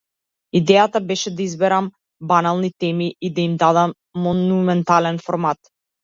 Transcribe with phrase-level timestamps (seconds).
[0.59, 1.89] Идејата беше да изберам
[2.31, 3.93] банални теми и да им дадам
[4.23, 5.71] монументален формат.